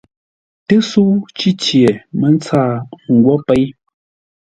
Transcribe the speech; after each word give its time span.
Tə́sə́u 0.67 1.13
Cícye 1.37 1.87
mə̌ 2.19 2.29
ntsaa 2.35 2.71
nghwó 3.13 3.33
péi. 3.45 3.65